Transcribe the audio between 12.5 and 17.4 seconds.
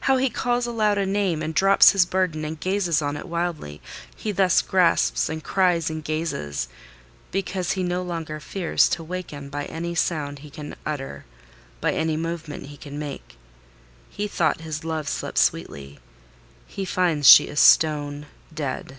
he can make. He thought his love slept sweetly: he finds